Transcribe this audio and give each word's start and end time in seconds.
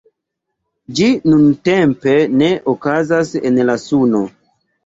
Ĝi 0.99 1.09
nuntempe 1.33 2.17
ne 2.39 2.49
okazas 2.75 3.33
en 3.51 3.61
la 3.73 3.77
Suno. 3.89 4.27